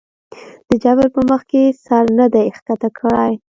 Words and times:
د 0.67 0.69
جبر 0.83 1.07
پۀ 1.13 1.21
مخکښې 1.31 1.63
سر 1.85 2.05
نه 2.19 2.25
دے 2.33 2.43
ښکته 2.55 2.89
کړے 2.97 3.31